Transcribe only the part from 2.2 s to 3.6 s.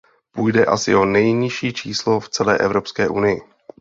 celé Evropské unii.